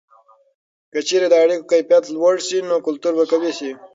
[0.91, 3.71] که چیرې د اړیکو کیفیت لوړه سي، نو کلتور به قوي سي.